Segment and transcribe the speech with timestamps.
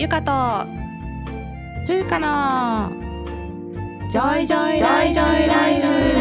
[0.00, 0.32] ゆかと。
[1.86, 2.90] ふうかな。
[4.08, 6.16] ジョイジョイライジョイライジョ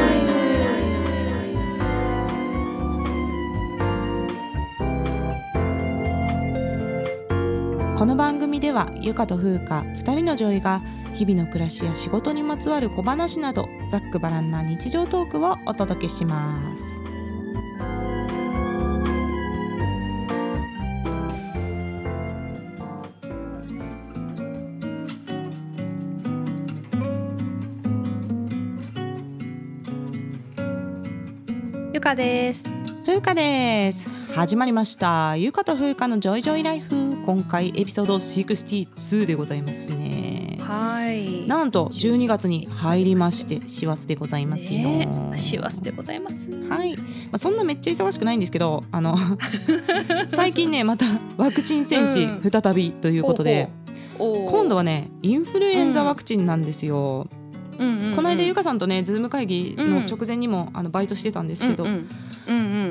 [7.95, 7.97] イ。
[7.97, 10.81] この番組ではゆかとふうか2人の女医が
[11.13, 16.98] 日々の暮らしや仕事にまつわる小話などざっくばらんな日常トークをお届けします
[32.09, 32.63] かです。
[33.05, 34.09] ふうかです。
[34.33, 35.35] 始まりました。
[35.37, 37.23] ゆかとふうかのジョイジョイライフ。
[37.23, 40.57] 今回エピソード62でございますね。
[40.59, 41.47] はい。
[41.47, 46.49] なんと12月に入りまして師走でございますよ、ね師走でございます。
[46.67, 49.15] はい、まあ、そんなめっちゃ忙しくないんですけどあの
[50.29, 51.05] 最近ねまた
[51.37, 52.49] ワクチン接種うん。
[52.49, 53.69] 再びということで、
[54.17, 57.27] 今今度はねインフルエンザワクチンなんですよ、
[58.15, 61.85] この間ゆかさんとねズーム会議の直前にも、あのバイトしてたんですけど、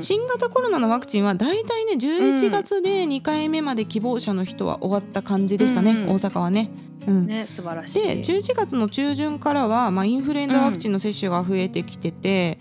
[0.01, 6.71] 新型コロナのワクチンはだいたいね11月で2回目まで希望者の人は終わった感じでしたね、大阪はね。
[7.07, 7.27] うん。
[7.27, 8.03] ね素晴らしい。
[8.03, 12.59] で11月の中旬からは、まあ、インフルエンザワクチンの接種が増えてきてて、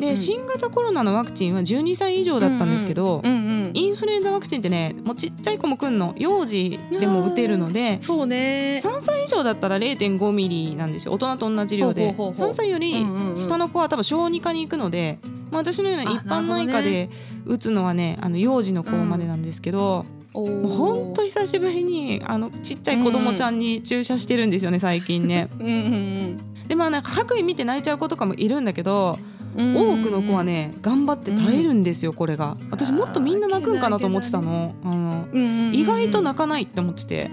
[0.00, 8.80] で新型コロナのワクチンは12歳以上だったんですけど、インフルエンザワクチンってねもうちっちゃい子も来んの幼児でも打てるのでそうね。
[8.82, 12.06] 3歳以上だったら0.5ミリなんですよ大人と同じ量で。
[12.06, 12.50] ほうほうほうほう。
[12.50, 15.18] 3歳より下の子は多分小児科に行くので、
[15.50, 17.10] まあ、私のようなあ一般内科で
[17.44, 25.48] 打つのはねあの幼児の子までなんですけど、おーもうほんと久しぶりにあのちっちゃい子供ちゃんに注射してるんですよね最近ね。
[25.58, 29.18] うんうんでまあなんか白衣見て泣いちゃう子とかもいるんだけど、
[29.56, 29.74] うん。
[29.74, 32.56] 多くの子はね頑張って耐えるんですよこれが。
[32.70, 34.74] 私もっとみんな泣くんかなと思ってたの。
[34.84, 35.74] あのうんうんうん。
[35.74, 37.30] 意外と泣かないって思ってて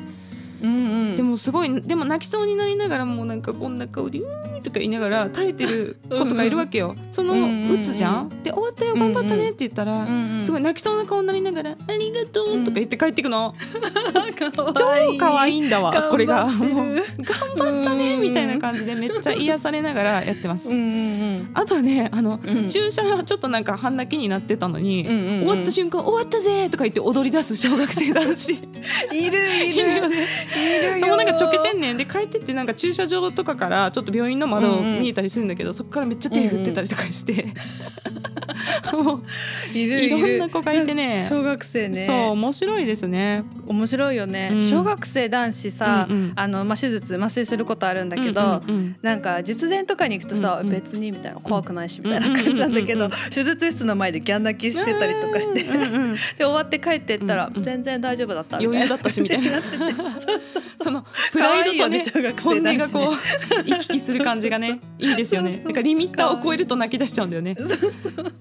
[0.66, 1.16] うんうん。
[1.16, 6.96] でもすごいでも泣きそうになりながらもうなんかこんな顔で「うー」とか言いながら耐えてる子とかいるわけよ。
[7.12, 7.46] そのうんう
[7.78, 8.30] ん打つじゃん？
[8.44, 13.54] で終わったよ頑張ったねって言ったらうんうんすごい泣きそうな顔になりながら「ありがとう」とか言って帰ってくの。
[14.56, 16.46] 超超可愛いんだわこれが。
[16.46, 16.74] 頑張ってる。
[16.76, 20.70] もう頑張ったねみたいな感じでめっちゃ癒されながらやってます。
[20.70, 22.68] うんうんあとはねあのうん。
[22.70, 25.40] 注射はちょっとなんか半泣きになってたのに、うんうんうん。
[25.46, 28.52] 終わった瞬間「終わったぜ!」とか言って踊り出す小学生男子。
[28.54, 28.58] い
[29.32, 30.16] るいいるよね。
[30.18, 31.98] いるでもなんかちょけてんねん。
[31.98, 37.48] で帰ってってなんか駐車場とかからちょっと病院の窓を見えたりするんだけど、そこからめっちゃ手振ってたりとかして、
[38.94, 39.16] も
[39.74, 40.06] ういる。
[40.06, 41.26] いろんな子がいてね。
[41.28, 42.06] 小学生ね。
[42.06, 43.44] そう面白いですね。
[43.68, 44.70] 面白いよね、うん。
[44.70, 46.34] 小学生男子さ、うんうん。
[46.36, 48.96] あのまあ手術麻酔することあるんだけど、うんうんうん。
[49.02, 57.64] なんか術前とかに行くとさ、うんうん別にみたいな怖くないしみたいな感じなんだけど、うんうん手術室の前でギャン泣きしてたりとかして、うんうんうんで終わって帰ってったら、うんうん。
[57.64, 59.62] 全然大丈夫だったみたいな余裕だったしみたいな
[60.82, 62.04] そのプライドとね
[62.42, 65.62] 本音がこう行き来する感じがね いいですよね。
[65.64, 67.56] なんかリミッターを超えると泣き出しちゃうんだよね。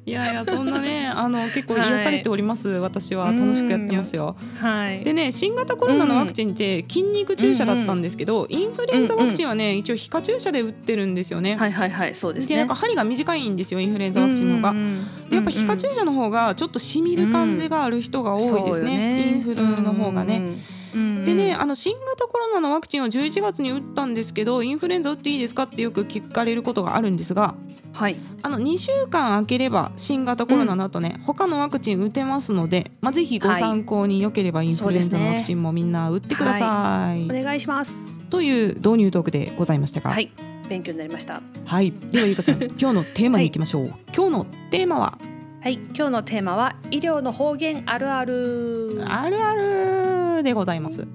[0.07, 3.33] いやいやそんなねあの結構癒されております、私は。
[3.33, 4.37] 楽しくやってますよ。
[4.61, 5.05] はい。
[5.05, 14.75] でね新型コロナのワクチンって筋肉注射だったんですけど、インフルエンザワクチンはね一応皮下注射で打ってるんですよね、はいはいはいそうですでねなんか針が短いんですよインフルエンザワクチンの方が、
[15.29, 20.43] でやっぱ皮下注射の方がちょっとしみる感じがある人が多いですね,、インフルの方がね、
[21.25, 27.55] でねあの新型コロナのワクチンを11月に打ったんですけどインフルエンザ打っていいですかってよく聞かれることがあるんですが
[27.95, 28.17] はい。
[28.43, 37.25] あの2週間空ければ新型コロナの後ね、他のワクチン打てますので、まあ、ぜひご参考によければインフルエンザのワクチンもみんな打ってください。
[37.25, 38.25] お願いします。
[38.31, 40.33] という導入トークでございましたが、はい。
[40.69, 41.41] 勉強になりました。
[41.65, 45.19] はい、ではゆかさん 今日のテーマに行きましょう、今日のテーマは？
[45.63, 45.75] はい。
[45.75, 49.05] 今日のテーマは医療の方言あるある。
[49.07, 50.04] あるある
[50.43, 51.07] でございます。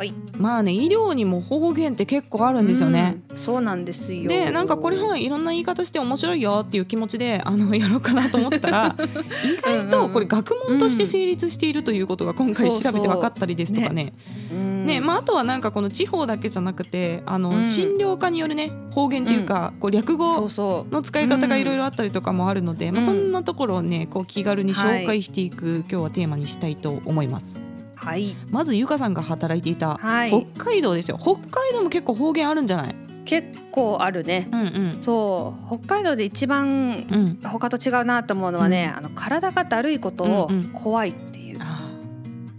[0.00, 0.14] はい。
[0.38, 4.28] まあね医療にも方言って結構あるんですよね、うんそうなんですよ。
[4.28, 8.96] でなんかこれはいろんな言い方して面白いよっていう気持ちであの やろうかなと思ってたら
[9.44, 14.12] 意外とこれ学問として成立しているということが今回調べて分かったりですとかね。
[14.52, 17.64] うんねまあ、あとはなんかこの地方だけじゃなくてあの、うん。
[17.64, 20.92] 診療科によるね方言っていうか、こう略そ語うそう。
[20.92, 23.06] の使い方がいろいろあったりとかもあるので、まあ、うん。
[23.06, 27.69] そんなところをねこう気軽に紹介していく、今日はテーマにしたいと思います。
[28.02, 28.34] はい。
[28.50, 30.46] まずゆかさんが働いていたはい。
[30.54, 32.94] 北海道ですよ、北海道も結構方言あるんじゃない？
[33.26, 34.48] 結構あるね。
[34.50, 34.98] うんうん。
[35.02, 35.78] そう。
[35.78, 37.38] 北海道で一番うん。
[37.48, 40.64] 他と違うなと思うのはね、あの体がだるいことをうんうん。
[40.70, 41.90] 怖いっていう、あ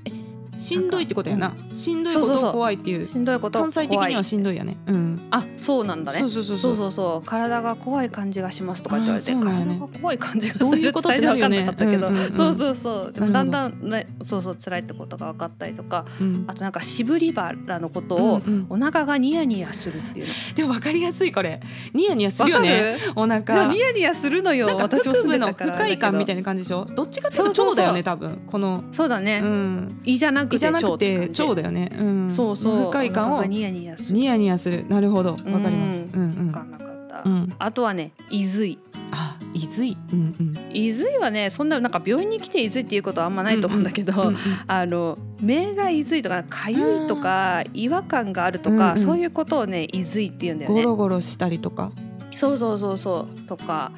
[0.05, 0.11] ー。
[0.55, 1.53] えしんどいってことやな。
[1.73, 3.05] しんどいこと怖いっていう。
[3.05, 4.77] しんどいことを関西的にはしんどいやね。
[4.87, 6.19] うんあそうなんだね。
[6.19, 6.75] そうそうそうそう。
[6.75, 9.41] そうそう体が怖い感じがしますとか言われて、ね。
[9.41, 13.11] 体が怖い感じがするどういうことって最初分かんなかったけど、うんうんうんそうそうそう。
[13.13, 16.43] でもだんだんねそうそう辛いってことが分かったりとかうん。
[16.47, 18.81] あとなんか渋り腹のことを、うんうん。
[18.81, 20.33] お腹がニヤニヤするっていうの。
[20.55, 21.61] でも分かりやすいこれ。
[21.93, 22.97] ニヤニヤするよね。
[23.15, 23.67] お腹。
[23.67, 24.67] ニヤニヤするのよ。
[24.67, 26.85] なんか私も住んの不快感みたいなな感じでしょ？
[26.85, 28.41] どっちかっていうと腸だよね多分。
[28.47, 28.83] この。
[28.91, 30.01] そうだね、うん。
[30.03, 31.89] 胃じゃなくて胃じゃなくて腸だよね。
[31.97, 32.29] うん。
[32.29, 32.75] そうそう。
[32.85, 34.13] 不快感をニヤニヤする。
[34.13, 34.85] ニヤニヤする。
[34.89, 36.07] なるほどわかります。
[36.13, 36.33] ううんうん。
[36.33, 37.53] 分かんなかった、うん。
[37.57, 38.79] あとはね胃髄
[39.13, 39.97] あいずい？
[40.13, 40.75] うんうん。
[40.75, 44.37] 胃髄はねそんななんか病院に来て胃髄っていうことはあんまないと思うんだけど、うんうん。
[44.67, 48.97] あの目が胃髄とかかゆいとか違和感があるとか、うんうん。
[48.97, 50.75] そういうことをね胃髄って言うんだよね。
[50.75, 51.91] ゴロゴロしたりとか？
[52.33, 53.41] そうそうそうそう。
[53.41, 53.91] とか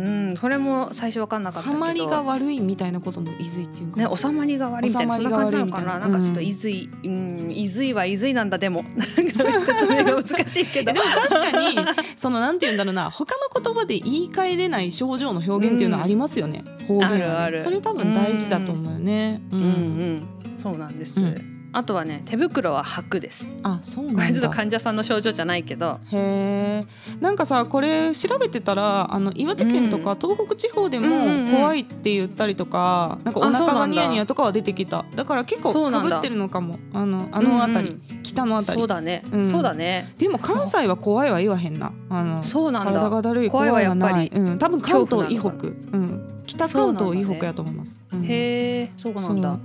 [0.00, 1.80] うんうんそれも最初分かんなかったけど。
[1.80, 4.08] ハマりが悪いみたいなこともいずいっていうか。
[4.08, 5.98] ね、収まりが悪いみたいなそんな感じなのかな、な。
[6.00, 8.82] なんかちょっといずい、うん、いずいは伊豆なんだでも。
[8.82, 10.90] なんか説明が難しいけど。
[10.90, 11.76] えでも確かに
[12.16, 13.10] そのなんて言うんだろうな。
[13.10, 17.24] 他の言葉で言い換えれない症状の表現っていうのはありますよね、方言はね。
[17.24, 17.62] あるある。
[17.62, 19.42] それ多分大事だと思うよね。
[19.52, 20.26] ううんうん。
[20.58, 23.52] そうなんです、うんあとはね手袋は履くです。
[23.62, 26.00] あそうこれちょっと患者さんの症状じゃないけど。
[26.12, 26.86] へえ
[27.20, 31.50] なんかさこれ調べてたらあの岩手県とか東北地方でうんうんうん。
[31.50, 33.66] も怖いって言ったりとか、なんかおあそうなんだ。
[33.66, 35.04] 腹がニヤニヤとかは出てきた。
[35.14, 36.78] だから結構かぶってるのかも。
[36.92, 38.22] あのあの辺り、うん。
[38.22, 38.80] 北の辺り。
[38.80, 39.50] そうだね、うん。
[39.50, 40.12] そうだね。
[40.18, 41.92] でも関西は怖いは言わへんな。
[42.08, 42.92] あのそうなんだ。
[42.92, 44.14] 体がだるい怖怖いはやっぱり。
[44.14, 49.56] ない、うん、多分関東以北、恐うん、北関東以北やと思います、うんへえそうなんだ。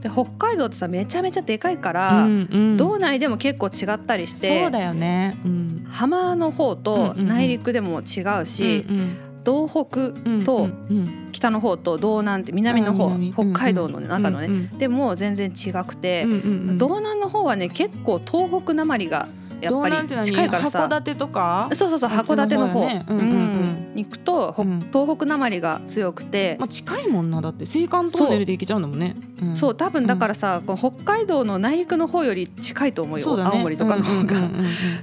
[0.00, 2.76] で北海道ってさめちゃめちゃでかいかうら、んうん。
[2.76, 11.28] 道内でも結構違ったりしてそうだよね、うん、浜の方と内陸でも違うし、うん道北うんとうんうん。
[11.32, 16.78] 北の方と道南って南の方、北海道の中のね、うんうんでも全然違くてうん、うんうん。
[16.78, 19.28] 道南の方はね結構東北なまりが
[19.70, 20.86] やっぱり近いからさ。
[20.86, 21.68] 函館とか？
[21.72, 22.80] そうそうそう函館の方。
[22.80, 23.92] うんうんうん。
[23.94, 24.80] に行くと、ほうん。
[24.92, 27.40] 東北なまりが強くて、まあ近いもんな。
[27.40, 29.16] だって青函トンネルで行けちゃうんだもんね。
[29.42, 29.56] ん。
[29.56, 33.42] そう多分だからさ、この北海道の内陸の方より近いと思うよね。
[33.42, 34.50] 青森とかの方が、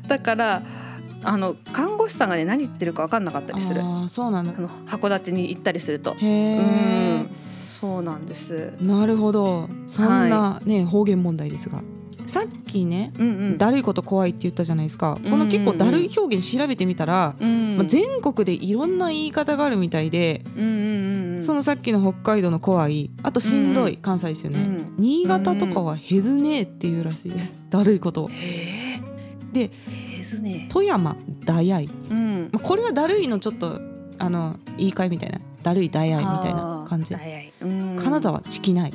[0.07, 0.63] だから
[1.23, 3.81] あの看護師さんがね何言ってるか分かんなかったりする。
[3.81, 4.53] あああそうなんだ。
[4.53, 6.13] の函館に行ったりすると。
[6.13, 6.61] へえう
[7.23, 7.29] ん。
[7.69, 8.73] そうなんです。
[8.79, 9.67] なるほど。
[9.87, 11.81] そんなね方言問題ですが
[12.33, 13.57] さっきねうんうん。
[13.59, 21.35] だるいこと怖いって言ったじゃないですか、うんこの結構だるい表現調べてみたら、うんまあ、全国でいろんな言い方があるみたいで、うんうんうん。
[21.37, 27.53] うんそのさっきの北海道の怖いあとしんどい、うん関西ですよね、うん新潟とかはへずねえっていうらしいです。
[27.69, 28.29] だるいこと。
[29.51, 31.15] でへずね富山
[31.45, 32.49] だやい、うん。
[32.51, 33.79] まあ、これはだるいのちょっと
[34.17, 35.39] あの言い換えみたいな。
[35.61, 37.15] だるいだやいみたいな感じ。
[37.15, 38.93] 金沢チキない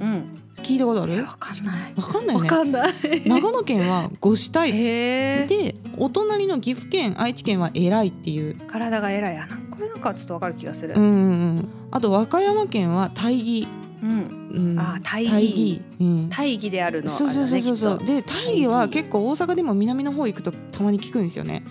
[0.00, 1.14] うん聞いたことある？
[1.14, 1.94] えわかんない。
[1.94, 2.48] わかんないよね。
[2.48, 2.92] わかんない。
[3.26, 4.72] 長野県は五死体。
[4.72, 8.56] でお隣の岐阜県愛知県は偉いっていう。
[8.66, 9.56] 体が偉いやな。
[9.70, 10.94] これなんかちょっとわかる気がする。
[10.96, 11.12] うんうんう
[11.60, 11.68] ん。
[11.90, 13.68] あと和歌山県は大義、
[14.02, 14.40] うん。
[14.54, 15.32] うん、あ大義。
[15.32, 17.98] 大義、うん、大義であるのそうそうそうそう。
[17.98, 21.64] で大義は結構大阪でも南の方行くとたまに聞くんですよね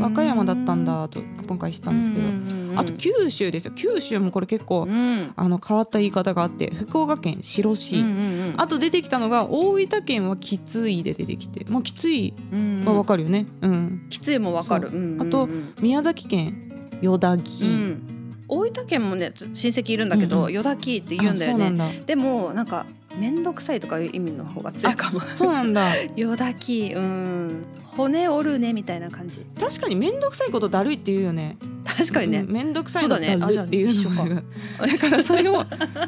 [0.00, 3.72] 和歌山だったんだと今回知ったんですけど、うんうんうんうんあと九州ですよ。
[3.74, 5.32] 九州もこれ結構、うん。
[5.34, 8.14] あの変わった言い方があって福岡県白市、うんうんう
[8.50, 11.64] んあと出てきたのが大分県はきついで出てきて。
[11.68, 13.46] まあきついうんはわかるよね。
[13.62, 14.90] うん、きついもわかる。
[15.20, 15.48] あと
[15.80, 16.70] 宮崎県
[17.00, 18.02] よだぎ、うん。
[18.46, 20.52] 大分県もねつ親戚いるんだけどうんうん。
[20.52, 22.02] よだきって言うんだよね。
[22.06, 22.86] でもなんか
[23.18, 25.20] 面倒くさいとかいう意味の方が強いかも。
[25.20, 25.96] そうなんだ。
[26.16, 27.64] よだきうん。
[27.82, 29.44] 骨折るねみたいな感じ。
[29.58, 31.56] 確かに面倒くさいことだるいって言うよね
[31.96, 32.40] 確かにね。
[32.40, 33.36] うん面倒くさいだね。
[33.36, 34.42] っていうのもあじゃ
[34.80, 35.64] あだからそれを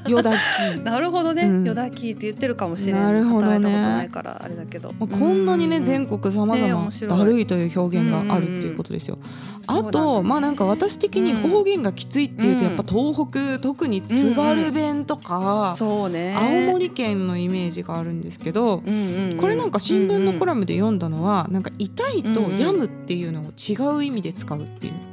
[0.08, 0.80] よだき。
[0.82, 1.64] なるほどね、うん。
[1.64, 3.58] よだきって言ってるかもしれないなるほどね。
[3.58, 5.84] ないからあれだけど、まあ、こんなにねうん。
[5.84, 9.18] 全国さまざまだるいという表現があるっていうことですよ。
[9.66, 16.34] あと、まあなんか私的に方言がきついっていうとやっぱ東北特に津軽弁とかそうね。
[16.36, 19.36] 青森県のイメージがあるんですけどうんうんうん。
[19.38, 25.09] これなんか新聞のコラムで読んだのはなんか痛いと病むっていうのを違う意味で使うっていう。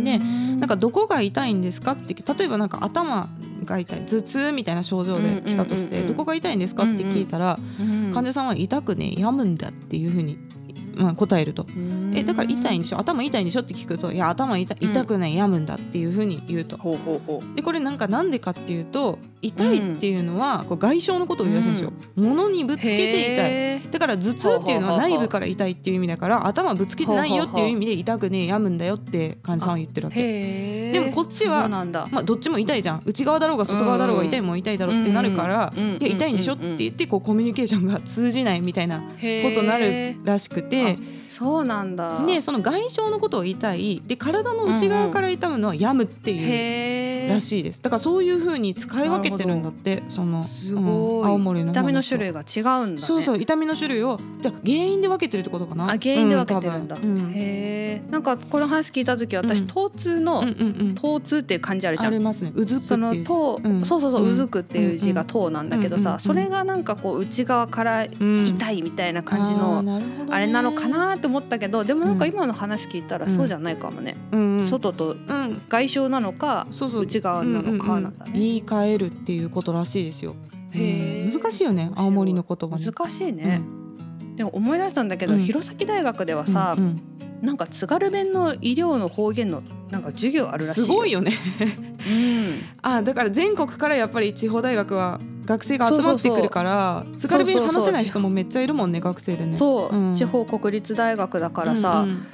[0.00, 0.04] うん。
[0.04, 3.28] ねなんかどこが痛いんですかって例えばなんか頭
[3.64, 8.12] が痛い頭痛みたいな症状で来たとしてどこが痛いんですかって聞いたらうん。
[8.12, 10.38] 患者さんは痛くね病むんだっていうふうに、
[10.94, 11.66] まあ、答えると。
[12.14, 12.98] えだから痛いんでしょ？
[12.98, 13.60] 頭痛いんでしょ？
[13.60, 14.90] って聞くといや頭痛うん。
[14.90, 16.76] 痛くない病むんだっていうふうに言うと。
[16.76, 17.56] ほうほうほう。
[17.56, 21.92] でこれなんかなんでかっていうと痛いっていうのはこう外傷のことを言うらしいんですよ。
[22.16, 23.90] 物にぶつけて痛い。
[23.90, 30.90] だから頭痛っていうのは内部から痛いっていう意味だから頭ぶつけてないよっていう意味で痛くねえ病むんだよって患者さんは言ってるわけ。
[30.92, 33.02] でもこっちはまあどっちも痛いじゃん。
[33.06, 35.82] 内側だろうが外側だろうが痛いもん痛いだろうってなるから、うん。
[35.82, 35.96] うん。
[35.96, 36.54] いや痛いんでしょ？
[36.54, 39.06] って言ってこうコミュニケーションが通じないみたいなこ
[39.54, 40.89] とになるらしくて
[41.28, 42.24] そうなんだ。
[42.26, 44.02] でその外傷のことを言いたい。
[44.06, 47.82] で体の内側から痛むのは病むっていうらしいです。
[47.82, 53.06] だからそういう風に使い分けてるんだってそのすごい、うん青森の痛みの人種類が違うんだね。
[53.06, 55.84] そうそう痛みの種類をじゃあ原因で分けてるってことかな？
[55.84, 59.66] あ原因で分けてるんだ、うんへえんかこの話聞いた時私、うん。
[59.66, 62.14] 疼痛の、疼痛っていう漢字あるじゃん。
[62.14, 62.52] ありますね。
[62.54, 63.84] うずくってそのいう疼、うん。
[63.84, 68.46] そうそうそう、ううんずくっていう字が疼なんだけどさ、それがなんかこう内側からうん。
[68.46, 70.34] 痛いみたいな感じの、なるほどね。
[70.34, 73.32] あれなのかなって思ったけどでもなんかうん今の話聞いたらうん。
[73.32, 74.16] そうじゃないかもね、
[74.68, 75.62] 外とうん。
[75.68, 80.34] 外傷なのか内側なのかなんだね、言い換えるっていうことらしいですよ。
[80.72, 82.84] へ難しいよね青森の言葉ね。
[82.84, 83.60] 難しいね、
[84.36, 85.42] でも思い出したんだけど、うん。
[85.42, 86.76] 弘前大学ではさ、
[87.42, 91.32] なんか津軽弁の医療の方言のなんか授業あるらしいすごいよね。
[91.60, 95.20] うん、 あだから全国からやっぱり地方大学は
[95.50, 99.54] 学生が集まってくるから津軽弁話せない人もめっちゃいるもんね学生でね。
[99.54, 100.14] そう、うん。
[100.14, 102.26] 地方国立大学だからさ、うん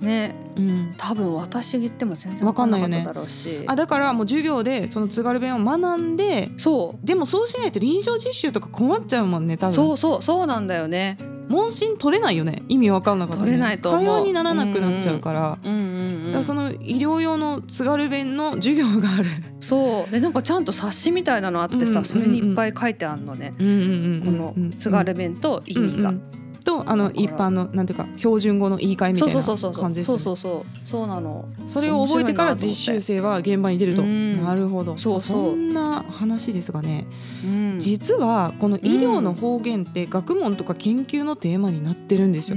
[0.00, 0.68] ねうん。
[0.68, 0.94] うん。
[0.98, 7.06] 多分私が言っても全然わ分かんなかっただろうし、あだからもう授業でその津軽弁を学んでそう。
[7.06, 9.72] でもそうしないと臨床実習とか困っちゃうもんね多分。
[9.72, 11.16] そうそうそうなんだよね。
[11.46, 12.62] 問診取れないよね。
[12.68, 14.04] 意味わかんなかったらね取れないと思う。
[14.04, 15.58] 会話にならなくなっちゃうから。
[15.62, 15.93] うんうんだ
[16.34, 19.24] からその医療用の津軽弁の授業がある。
[19.60, 20.10] そう。
[20.10, 23.86] でなんかちゃんと冊子みたいなのあってさ、うんそれにいっぱい書いてあるのね、うんうんう
[24.18, 26.10] んこの津軽弁と意味が。
[26.10, 30.22] うんうんとあの一般のなんていうか標準語の言い換えみたいなそうそうそう感じですよね。
[30.22, 31.06] そうそうそうそう。
[31.06, 31.48] なの。
[31.66, 34.02] それを覚えてから実習生は現場に出ると。
[34.02, 34.96] うんなるほど。
[34.96, 35.52] そうそう。
[35.52, 37.06] そんな話ですがね。
[37.44, 37.78] うん。
[37.78, 42.56] 実はこの医療の方言って学問とか研究のテーマになってるんですよ。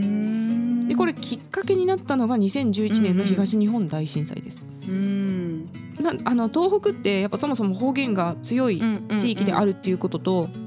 [0.88, 4.64] でこれきっかけになったのが2011年の東日本大震災です。
[4.88, 5.66] うん。
[6.00, 8.82] なあの東北ってやっぱそもそも方言が強い
[9.18, 10.67] 地域である、るっていうこととうんうんうん、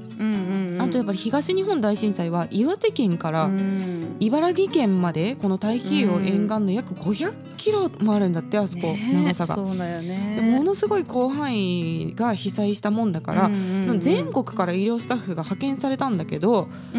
[0.91, 4.17] とやっぱり東日本大震災は岩手県からうん。
[4.19, 9.55] 茨城県までこの太平洋沿岸の約500キロもあるんだってあそこ、長さが。
[9.55, 10.35] そうだよね。
[10.39, 13.49] でものすごい広範囲が被災したもんだから、
[13.97, 16.97] 全国から医療スタッフが派遣されたんだけど、そ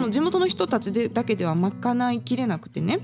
[0.00, 3.00] の地元の人たちでだけでは賄いきれなくてね、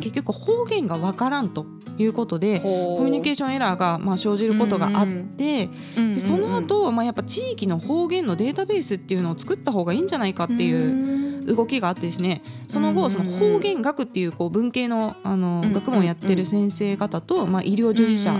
[0.00, 1.64] 結局方言がわからんと
[1.98, 18.38] いうことでココミュニケーションエラーがまあ生じることがあって、でその後、まあやっぱ地域の方言のデータベースっていうのを作った方がいいんじゃないかっていうう動きがあってですねその後その方言学っていうこう文系のあのうん学問をやってる先生方とまあ医療従事者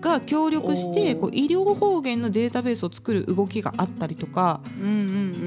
[0.00, 4.60] が協力してこう医療方言のデータベースを作る動きがあったりとか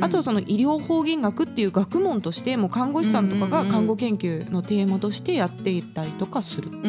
[0.01, 6.69] あとはその医療方言学っていう学問としてもう看護師さんとかが看護研究のテーマとしてやっていったりとかする。
[6.69, 6.87] うんうんう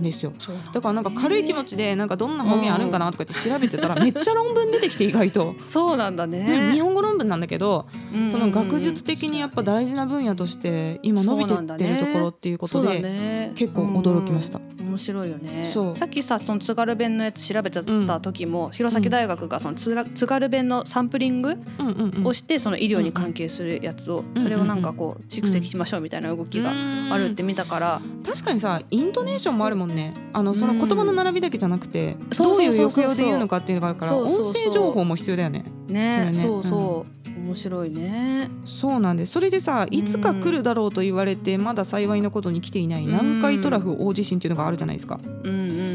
[0.00, 0.32] ですよ。
[0.72, 5.54] だからなんか軽い気持ちでなんかどんな方言あるんかなとかって調べてたらめっちゃ論文出てきて意外と。
[5.58, 7.86] そうなんだうんね日本語論文なんだけど
[8.30, 13.52] その学術的的にやっぱ大事な分野として今伸びてってるところっていうことでね。
[13.56, 14.58] 結構驚きました。
[14.58, 14.88] うん。
[14.88, 15.70] 面白いよね。
[15.74, 15.96] そう。
[15.96, 21.56] さっきさその津軽弁のやつ調べちゃった時も、弘前大学がその津軽弁のサンプリング
[22.24, 30.14] をしてその医療に関係するやつを、うんそれをなんかこう蓄積しましょうみたいな動きがあるって見たから、確かにさイントネーションもあるもんね。
[30.32, 35.64] あのその言葉の並びだけじゃなくて、どういう抑揚で言うのかっていうのがあるから音声情報も必要だよね。
[35.88, 38.50] ねそうそう、面白いね。
[38.64, 39.32] そうなんです。
[39.32, 45.87] それでさいつか来るだろうと言われてまだ幸いのことに来ていない南海トラフ大地震っていうのがあるじゃないですか、うん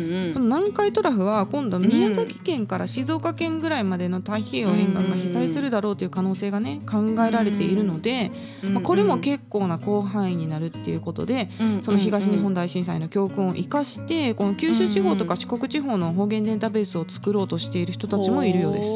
[0.53, 8.31] 南海トラフは今度宮崎県から静岡県ぐらいまでの太平洋沿岸が被災するだろうという可能性がね考えられているので、
[8.61, 11.49] まあ、これも結構な広範囲になるっていうことで、
[11.81, 18.89] その東日本大震災の教訓を生かしてこの九州地方とか四国地方の方言データベースを作ろうとしている人たちもいるようです。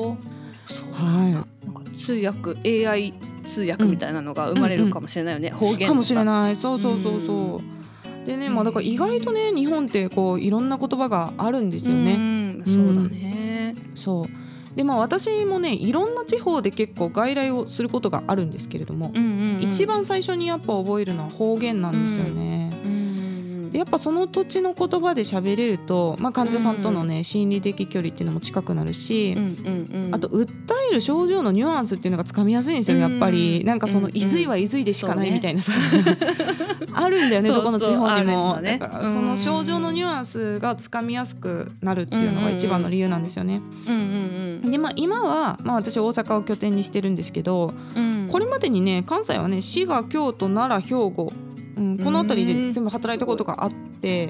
[0.93, 3.15] はなんか通訳 AI
[3.47, 5.95] 通訳みたいなのが生まれるかもしれないよね、方い、言か。
[5.95, 6.55] もしれいない。
[6.55, 7.76] そうそうそうそう。
[8.27, 12.17] でねまあだから意外とね日本ってこういろんな言葉があるんですよね。
[12.17, 14.75] ねそうだね、そう。
[14.75, 19.61] でまあ私もねいろんな地方で結構外来をすることがあるんですけれども、うんうんうん。
[19.61, 22.69] 一番最初にやっぱ覚えるのは方言なんですよね。
[22.83, 22.96] うんうん
[23.71, 30.15] でやっぱその土地の言葉で喋れると、まあ、患者さんとのね、心理的距離っていうのも近くなるし、うんうんうん。
[30.15, 30.47] あと訴
[30.91, 35.73] える症状のニュアンスっていうのがつかみやすいんですよやっぱり、うんなんかそのうん「いずいはいずいでしかない」みたいなさ、
[36.93, 38.77] あるんだよねどこの地方にも、ね。
[38.79, 43.61] だからその症状のニュアンスがつかみやすくなるっていうのが一番の理由なんですよね。
[43.87, 43.97] うんう
[44.67, 48.17] んでまあ今は、まあ、私大阪を拠点にしてるんですけど、うん。
[48.31, 51.31] これまでにね関西はね滋賀京都奈良兵庫、
[51.77, 54.27] うん、この辺りで全部働いたことがあっって。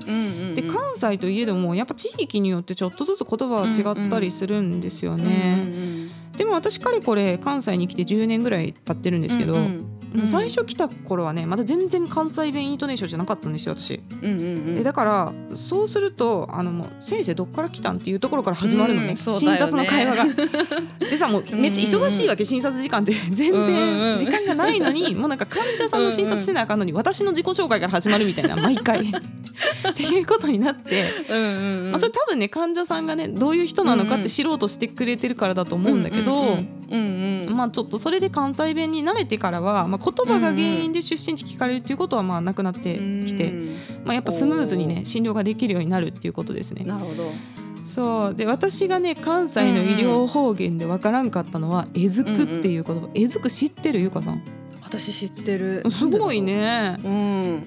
[0.56, 14.34] で関西といえどもやっぱ地域によってちょっとずつ言葉は違ったりするんですよね、でも私かれこれ関西に来て10年ぐらい経ってるんですけど、うんうん最初来た頃はねまだ全然関西弁イントネーションじゃなかったんですよ私、うんうんう
[14.72, 14.76] ん。
[14.76, 20.26] でだからそうするとあのもう先生どっから来たんっていうところから始まるのね,、うん診察の会話が。
[21.00, 23.14] でさもうめっちゃ忙しいわけ診察時間って。
[23.32, 24.18] 全うんうんうん。
[24.18, 29.12] 然時間がないのにもうなんか患者さんの診察せなあかんのに私の自己紹介から始まるみたいな毎回。
[29.90, 31.14] っていうことになって。
[31.30, 31.92] うんうんうん。
[31.92, 37.56] まあ、それ多分ね患者さんがねどういう人なのかって知ろうとしてくれてるからだと思うんだけど、うんうんうん。
[37.56, 43.76] まあちょっとそれで関西弁に慣れてからは、まあ、言葉が原因で出身地聞かれるっていうことはまあなくなってきて、うん。
[44.06, 46.84] まあ、やっぱスムーズにおね診療ができるようになるっていうことですね。
[46.84, 47.32] なるほど。
[47.84, 48.36] そう。
[48.36, 54.02] で私がね関西の医療方言でわからんかったのは「えずく」っていう言葉「えずく」知ってる？
[54.02, 54.42] ゆかさん。
[54.82, 55.84] 私知ってる。
[55.90, 56.98] すごいね。
[57.04, 57.64] うん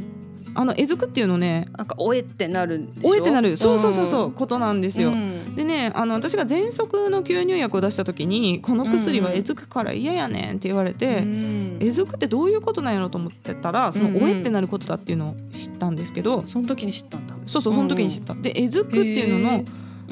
[0.55, 3.09] あの「えずく」っていうのねなんかおえってなるんでし「ょ？
[3.11, 3.57] おえ」ってなる。
[3.57, 5.11] そうそうそうそうことなんですよ。
[5.11, 5.55] うん。
[5.55, 11.77] でねあの私が喘息の吸入薬を出した時に「この薬はえずくから嫌やねん」って言われて、うん。
[11.81, 17.35] えずくってどういうことなんやろうと思ってたらそのうんうんおえってなることだっていうのを知ったんですけど、その時に知ったんだ。
[17.47, 18.35] そうそうその時に知った。
[18.35, 19.65] でえずくっていうのの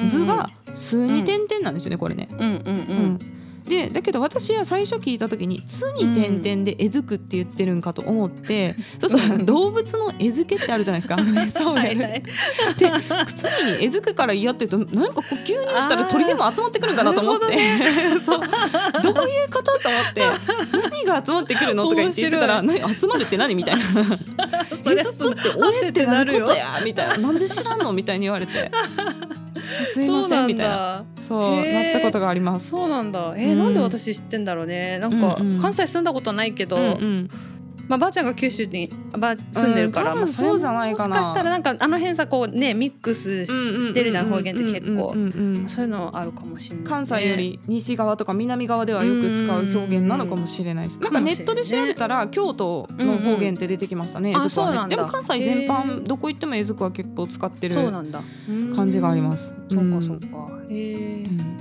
[0.06, 2.28] 図が数に点々なんですよねこれね。
[2.32, 2.54] うんうんううん
[3.14, 3.18] ん
[3.68, 11.16] でだけど私は最初聞いた時に「つ」に点々で「えずく」って言ってるんかと思って、そうそう動物の餌付けってあるじゃないですか。
[11.16, 11.98] あの餌をやる。
[11.98, 12.22] で
[13.26, 17.58] 薬に餌付くから嫌って言うとなんかこう吸入したら鳥でも集まってくるんかなと思って、
[18.20, 18.40] そう。
[19.02, 20.22] どういうことと思って
[20.72, 23.82] 何が集まってくるのとか言ってたら何集まるって何みたいな。
[24.82, 27.16] そりゃ餌付くっておえってなることやみたいな。
[27.18, 27.92] なんで知らんの？
[27.92, 28.70] みたいに言われて。
[29.92, 30.76] すいませんみたいな。
[30.76, 32.70] なそうなったことがあります。
[32.70, 33.34] そうなんだ。
[33.36, 34.98] えーうんなんで私知ってんだろうね。
[34.98, 37.30] なんか関西住んだことないけど、うんうん。
[37.88, 41.16] まあ、ばあちゃんが九州にば住んでるから、そうじゃないかな。
[41.16, 45.14] もしかしたらなんかあの辺さこうねミックスししてるじゃん方言って結構。
[45.68, 51.00] そういうのあるかもしれない、ね、関西より西側とか南側ではよく使う表現なのかもしれないです。
[51.00, 54.30] なんかネットで調べたら京都の方言って出てきましたね。
[54.30, 54.36] うん。
[54.36, 54.86] うんはあそうなんだ。
[54.88, 56.02] ねでも関西全へ般ー。
[56.02, 58.20] どこ行ってもえずくは結構使ってるそうなんだ。
[58.76, 59.54] 感じがあります。
[59.70, 60.60] そううんかそうか。
[60.68, 61.58] へえうん。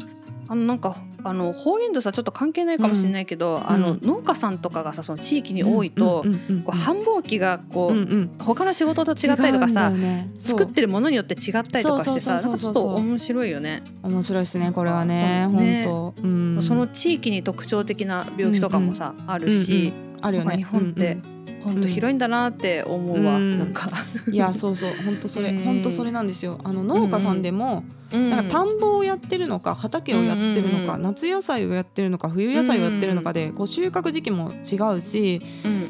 [0.49, 8.31] あのなんかあの方言とさちょっと関係ないかもしれないけど、あのうん農家さんとかがさその地域に多いと、うんうんうんうんこう繁忙期がこう、うんうん。
[8.39, 10.29] 他の仕事と違ったりとかさ、ね。
[10.37, 13.83] 作ってるものによって違ったりとかしてさなんかちょっと面白いよね。
[14.03, 16.27] 面白いですねこれはね本当う。
[16.27, 20.57] んその地域に特徴的な病気とかもさ、あるし、あるよね。
[20.57, 21.17] 日本って
[21.63, 23.59] 本当広いんだなって思うわ、うん。
[23.59, 23.89] なんか。
[24.31, 24.91] いやそうそう。
[25.05, 25.59] 本当それうん。
[25.59, 26.59] 本当それなんですよ。
[26.63, 35.41] あの農家さんでもなんか田んぼをやってるのか畑をやってるのか、うん夏野菜をやってるのか冬野菜をやってるのかで、こう収穫時期も違うし、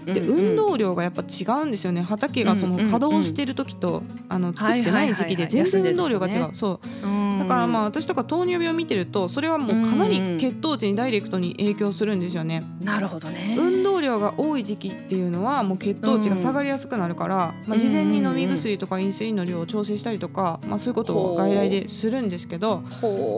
[0.05, 2.01] で運動量がやっぱ違うんですよね。
[2.01, 7.39] 畑がそのうんうんうん稼働してる時と、あの作ってない時期で全然運動量が違う、そう。
[7.39, 12.63] だからまあ私とか糖尿病を見てるとそれはもうかなり血糖値にダイレクトに影響するんですよね。
[12.81, 13.55] なるほどね。
[13.57, 22.83] 運動量が多い時期っていうのはもう血糖値が下がりやすくなるから、まあ、事前に飲み薬とかインスリンの量を調整したりとか、まあ、そういうことを外来でするんですけど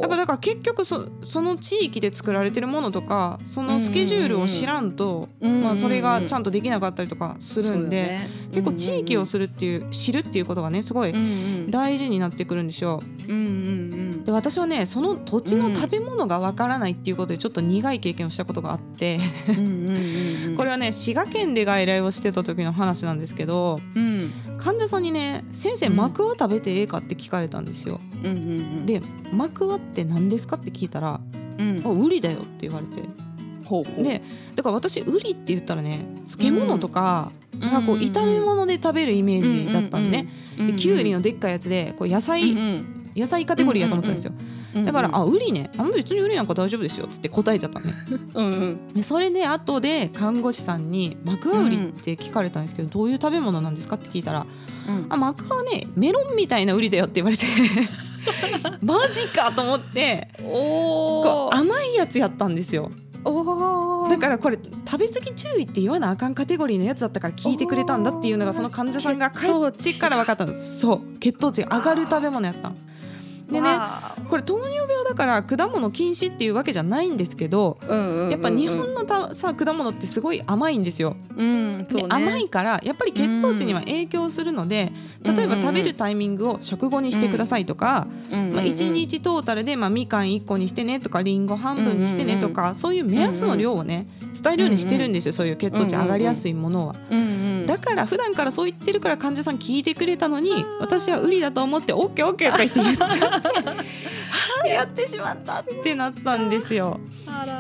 [0.01, 8.19] やっぱだから結局そその地域で作られてるものとかそのスケジュールを知らんと、まあ、それがちゃんととできなかったりとかするんで、
[8.51, 11.13] 結構地域をするっていう知るっていうことがねすごい
[11.69, 13.01] 大事になってくるんですよ。
[13.27, 13.43] うんうん
[13.93, 19.19] うんで私はねその土地の食べ物がわからないっていうことでちょっと苦い経験をしたことがあって。
[20.57, 24.31] これはね滋賀県で外来をしてた時の話なんですけどうん。
[24.57, 25.95] 患者さんにね「先生うん。
[25.95, 27.99] マクワ食べてええか?」って聞かれたんですよ。
[28.23, 28.39] うんうんう
[28.81, 28.85] ん。
[28.85, 29.01] で
[29.31, 31.19] 「マクワって何ですか?」って聞いたら
[31.57, 33.01] うん「あウリだよ」って言われて。
[33.63, 34.03] ほうほう。
[34.03, 34.21] で
[34.55, 37.59] だから私ウリって言ったらね漬物とか、うん。
[37.61, 40.27] なんかこう炒め物で食べるイメージだったんでね、
[40.57, 42.85] うんうんうんできゅうりのでっかいやつでこう野菜、うんうん
[43.19, 44.33] 野菜カテゴリーやと思ったんですよ、
[44.73, 44.85] うんうん。
[44.85, 45.69] だから「あウリね。
[45.77, 47.93] あ別にウリなんか大丈夫ですよ」っつって答えちゃったのね。
[48.33, 48.87] うんうん。
[48.93, 54.45] でそれで後で看護師さんに「マクワウリって聞かれたんですけど、どういう食べ物なんですか?」って聞いたら
[54.87, 55.05] うん。
[55.09, 57.45] あマクワねメロンみたいなウリだよって言われて。
[58.81, 60.27] マジかと思って。
[60.43, 62.91] おこうー甘いやつやったんですよ。
[64.09, 70.79] だからこれ食べ過ぎ注意って言わなあかんカテゴリーのやつだったから聞いてくれたんだっていうのがその患者さんが帰ってから分かったんです。
[70.79, 71.17] そう。
[71.19, 72.77] 血糖値が上がる食べ物やったん
[73.49, 77.79] でねわこれ糖尿病だから果物禁止っていうわけじゃないんですけど
[78.29, 81.15] やっぱ日本のたさ果物ってすごい甘いんですよ。
[81.35, 82.07] うんそうね。
[82.07, 84.91] で甘いからやっぱり血糖値には影響するので、
[85.23, 88.07] 例えば食べるタイミングを食後にしてくださいとか、
[88.59, 94.07] まあ、1日トータルでまあみかん1個にしてねとかりんご半分にしてねとか、そういう目安の量をね
[94.41, 96.95] 伝えるようにしてるんですよ、そういう血糖値上がりやすいものは。
[97.65, 103.19] だから普段からそう言ってるから患者さん聞いてくれたのに私はウリだと思って OKOK とか言って言っちゃって
[104.29, 106.99] はあやってしまったってなったんですよ。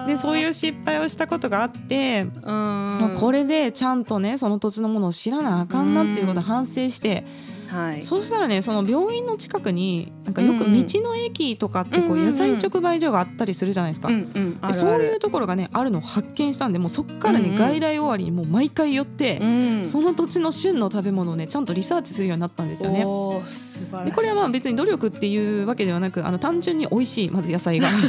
[0.07, 2.99] でそういう失敗をしたことがあって、うん。
[2.99, 7.25] まあこれでちゃんとねその土地のものを知らなあかんなっていうことを反省して、
[7.69, 8.01] はい。
[8.01, 12.27] そうしたらねその病院の近くになんかよく道の駅とかってこうんうんうん。
[12.29, 14.09] う野菜直売所があったりするじゃないですか。
[14.73, 17.57] そういうところがねあるのを発見したんでもうそっからね、うんうん。
[17.57, 19.89] 外来終わりにもう毎回寄って、うん。
[19.89, 22.99] その土地の旬の食べ物をねちゃんとリサーチするようになったんですよね。
[22.99, 27.89] でこれはまあ別に努力っていうわけではなくあの単純に美味しいまず野菜が。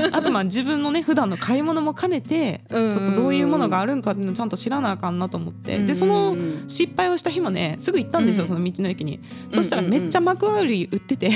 [0.00, 2.98] であとまあ自分のね普段の買い物も兼ねてちうんうんうん。
[2.98, 5.78] ょっとどういうものがあるんかっていうのをちゃんと知らなあかんなと思って。
[5.78, 6.64] でそのうんうん。
[6.68, 8.48] 失敗をした日もねすぐ行ったんですよ、うん。
[8.48, 9.20] その道の駅に。
[9.52, 11.30] そしたらめっちゃマクワウリ売ってて。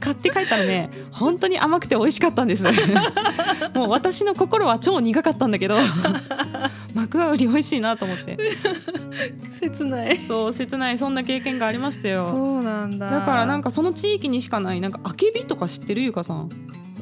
[0.00, 2.64] 買って帰ったらね本当に甘くて美味しかったんです。
[3.74, 5.76] もう私の心は超苦かったんだけど
[6.92, 8.38] マクワウリ美味しいなと思って。
[9.60, 10.18] 切ない。
[10.18, 10.98] そう切ない。
[10.98, 12.30] そんな経験がありましたよ。
[12.34, 13.10] そうなんだ。
[13.10, 16.50] だからなんかその地域にしかないなんかあけびとか知ってるゆうかさん？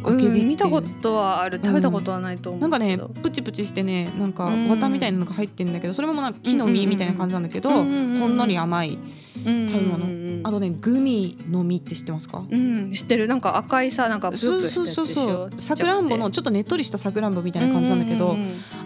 [0.05, 0.43] あけびっていう。
[0.43, 1.61] うん見たことはある。
[1.63, 4.69] 食べたことはないと思うなんかねプチプチしてねなんかうん。
[4.69, 8.99] 綿みたいなのが入ってるんだけどそれもなんか木の実みたいな感じなんだけどほんのり甘い
[9.45, 12.45] うん食べ物あとねグミの実って知ってますか？
[12.51, 13.29] うん知ってる。
[13.29, 18.37] なんか赤いさなんかブそうルブルしたそうそうそうさくらんぼのちょっとねっとりしたさくらんぼみたいな感じなんだけど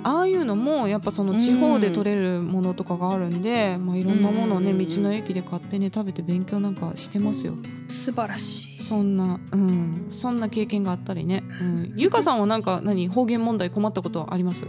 [0.03, 7.55] ああいうのもやっぱその地方で取れるものとかがあるんで、まあ、いろんなものをね道の駅で買ってね食べて勉強なんかしてますよ。
[7.89, 14.65] 素晴らしいそんなうんそんな経験があったりね、うん、 ゆかさんはなんか何方言問題困ったことはあります？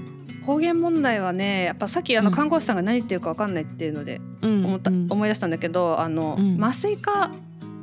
[0.46, 2.36] 方言問題はねやっぱさっきあのうん。
[2.36, 4.66] 看護師さんが何言ってるか分かんないっていうのでうん。
[4.66, 5.08] 思った、うん。
[5.10, 6.64] 思い出したんだけどあの、うん。
[6.64, 7.32] 麻酔科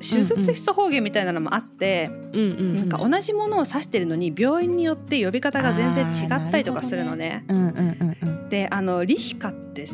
[0.00, 2.74] 手術室方言みたいなのもあって、うんうん。
[2.76, 7.44] なんか同じものを指してるのに病院によって呼び方が全然違ったりとかするのね。
[7.48, 9.86] うんうんうんうんであのリヒカって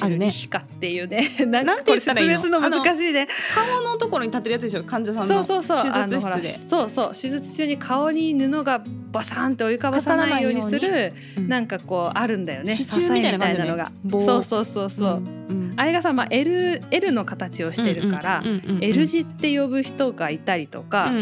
[0.00, 0.26] あるね。
[0.26, 1.30] リヒカっていうね。
[1.46, 2.34] ななんて言ったらいいの？
[2.40, 3.28] これ説明するの難しいね。
[3.54, 4.84] 顔のところに立ってるやつでしょ？
[4.84, 5.92] 患者さんのそうそうそう。
[5.92, 6.68] 手術室で。
[6.68, 7.12] そうそう。
[7.12, 11.48] 手術中に顔に布がバサーンって追いかばさないようにするうん。
[11.48, 12.74] なんかこうあるんだよね。
[12.74, 13.90] 支柱みたいなのが。
[14.04, 14.20] 棒。
[14.20, 18.42] そうそうそうそう、んあれがさ、まあ、L, L の形をしてるから、
[18.80, 21.12] L 字って呼ぶ人がいたりとか、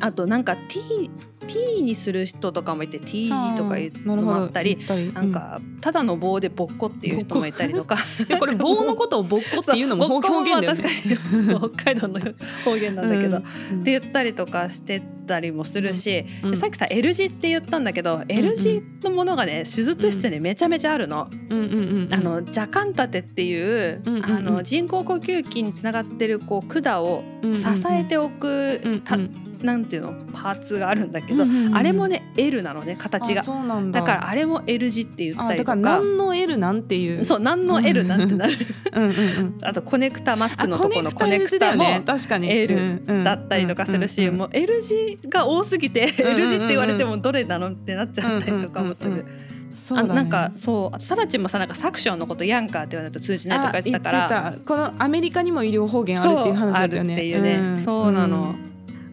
[0.00, 1.10] あとなんか T,
[1.46, 4.78] T にする人とかもいて T 字とかいうのもあったり
[5.12, 7.96] なんかただの棒でぼっこっていう人もいたりとか。
[8.26, 8.46] でこ。
[8.48, 12.20] れ棒のことをぼっこっていうのも方言だよね確かに北海道の
[12.64, 21.28] 方言なんだけど、うんって言ったりとかしてたりもするし、うんでさっきさ L 字って言ったんだけど、L 字のものがね手術室にめちゃめちゃあるの。
[21.50, 22.14] うんうんうんうん。
[22.14, 24.36] あのジャカンタテっていう、うんうんうん。
[24.36, 29.00] あの人工呼吸器につながってるこう管を支えておく、うんうん。
[29.02, 29.16] た
[29.62, 31.76] なんていうのパーツがあるんだけど、うんうんうん。
[31.76, 33.40] あれもね L なのね形が。
[33.40, 34.00] あそうなんだ。
[34.00, 35.74] だからあれも L 字って言ったりとか。
[35.74, 37.24] 何の L なんていう。
[37.24, 38.54] そう何の L なんてなる。
[38.92, 39.04] うん。
[39.04, 42.02] うんうん あとコネクタマスクあのとこのコネクタもね。
[42.04, 42.50] 確かに。
[42.50, 49.10] L だったりとかするし、うんうんうんもう L 字が多すぎて、うんうんうん L 字って言われてもどれなのってなっちゃったりとかもする。
[49.10, 49.48] うんうんうん。
[49.78, 50.10] そうだね。
[50.10, 54.10] あなんかそうサラチもさなんかサクションのことヤンカーって言わないと通じないとか言ってた。
[54.10, 57.14] からこのアメリカにも医療方言あるっていう話だよね。
[57.14, 57.56] っていうね。
[57.74, 57.78] ん。
[57.78, 58.54] そうなの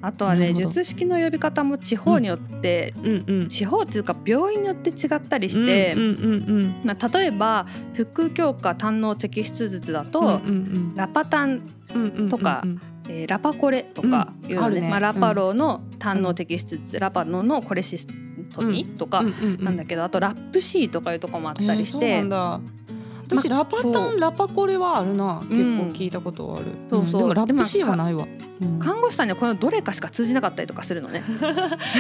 [0.05, 3.25] あとはね術式の呼び方も地方によって、うん。
[3.27, 7.65] うん地方っていうか病院によって違ったりして、うんうんうんまあ、例えば
[7.95, 11.61] 腹腔科胆の摘出術だと、うんうんラパタン、
[11.93, 12.81] うんうんうんとかうん。
[13.07, 14.89] えーラパコレとかいうのね,、うんね。
[14.89, 18.07] まあ、ラパロの胆の摘出術、ラパノのコレシス
[18.53, 22.59] トミーとかうんうんうんなんだけど、あとラップシーとかいうとこもあったりして、なんだ
[23.27, 25.41] 私、まラパタンラパコレはあるな。
[25.49, 25.77] 結うん。
[25.77, 27.21] 構聞いたことはある、そうそう。
[27.21, 27.23] ん。
[27.23, 28.27] でもラップシーはないわ、
[28.61, 28.79] うん。
[28.79, 31.23] 看護師さんにはこのどれかしか通じなかったりとかするのね。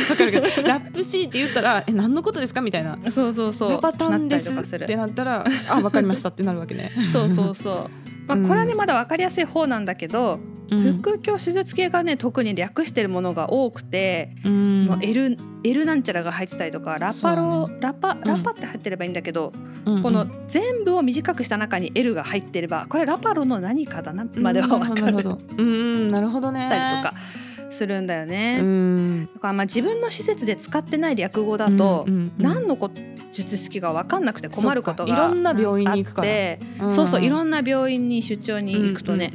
[0.09, 2.97] わかるけどラップシーって言ったらえ何のことですかみたいな。
[3.11, 3.71] そうそうそう。
[3.71, 7.89] ラパタンですなってなったらあわかりましたってなるわけね、 そうそうそう。
[8.27, 8.47] まあ、うん。
[8.47, 14.99] これはねまだ分かりやすい方なんだけど、うん腹腔手術系がね特に略してるものが多くて、うん。
[15.01, 18.21] L, L なんちゃらが入ってたりとかラパロ、ラパん。
[18.21, 19.53] ラパって入ってればいいんだけど、
[19.85, 25.23] うんこの全部を短くした中に L が入ってればこれラパロの何かだなまでは分かる。
[26.09, 26.69] なるほどね。
[26.69, 27.13] たりとか
[27.69, 28.59] するんだよね。
[28.61, 29.29] うん。
[29.33, 32.05] だからまあ自分の施設で使ってない略語だと、
[32.37, 32.89] 何のこ
[33.31, 36.27] 術式が分かんなくて困ることがいろんな病院に行くから。
[36.27, 36.95] あってうん。
[36.95, 39.33] そうそういろんな病院に出張に行くとね、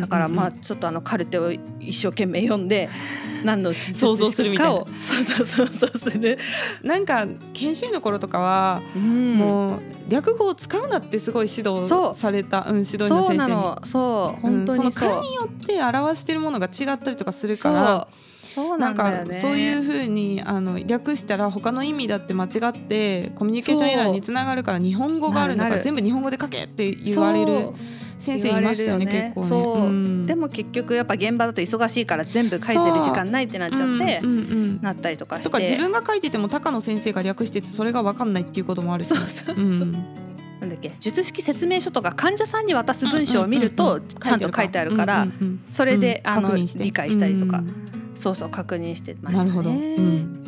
[0.00, 2.88] だからまあちょっとあのカルテを一生懸命読んで
[3.44, 4.80] 何の術想像するみたいな。
[4.80, 6.10] 式かをそうそうそうそう。
[6.10, 6.38] する、
[6.82, 9.36] なんか研修医の頃とかは、うん。
[9.36, 13.38] もう略語を使うなってすごい指導された、うん、指導医の先生に。
[13.38, 13.80] なの。
[13.84, 14.40] そう。
[14.40, 14.88] 本当にう。
[14.88, 18.08] ん、その科によって表してるものが違ったりとかするかから
[18.42, 18.78] そう。
[18.78, 19.34] ななんね。
[19.34, 27.70] かそういうふうにあの略したら他の意味だって間違ってコミュニケーションエラーにつながるから日本語があるんだから全部日本語で書けって言われる
[28.18, 29.32] 先生いましたよねね。
[29.34, 29.46] 結構ね。
[29.46, 29.86] そう。
[29.86, 30.26] うん。
[30.26, 34.80] でも結局やっぱ現場だと忙しいから全部書いてる時間ないってなっちゃって、うんうんうん。
[34.82, 35.44] なったりとかして。
[35.44, 39.08] とか自分が書いてても高野先生が略しててそれが分かんないっていうこともあるし。
[39.08, 39.60] そうそうそう、う。
[39.60, 39.92] ん。
[39.92, 40.92] なんだっけ？
[41.00, 44.08] 術式説明書とか患者さんに渡す文章を見るうんうんとうんうん。
[44.08, 46.32] ちゃんと書いてあるから、うんうんうんそれで、うん。
[46.32, 47.90] あの理解したりとか、うん。
[48.14, 49.50] そうそう確認してましたね。
[49.50, 50.42] なるほど、うん。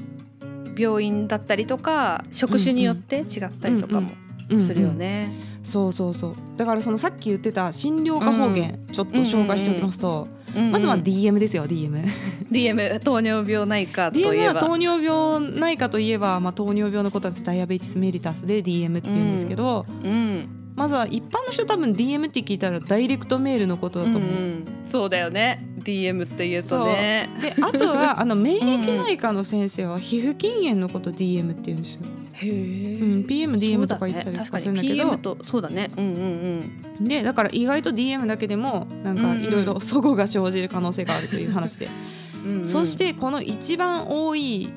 [0.76, 4.10] 病院だったりとか職種によって違ったりとかも
[4.48, 4.60] うん。
[4.60, 5.30] するよね。
[5.68, 6.34] そうそうそう。
[6.56, 10.26] だからそのさっき言ってた診療科方言、ちょっと紹介しておきますと、
[10.72, 12.04] まずは DM ですよ DM
[12.50, 14.54] DM 糖尿病ないかとい DM えば。
[14.54, 25.66] は糖尿病ないかといえば、まあ、糖尿病のことはダイアベティスメリタスで DM って言うんですけど、うんまずは一般の人多分 DM って聞いたらダイレクトメールのことだと思う、うんそうだよね。
[25.80, 27.28] DM って言うとね。
[27.42, 35.36] であとはあの免疫内科の先生は皮膚筋炎のこと DM って言うんですよ、へえ、うん PMDM とか言ったりとかするんだけど。
[35.44, 35.90] そうだね。
[35.94, 37.04] うんうんうん。
[37.06, 41.90] でだから意外と DM だけでもなんかいろいろ齟齬が生じる可能性があるという話で、
[42.46, 42.64] うんうん。
[42.64, 44.70] そしてこの一番多い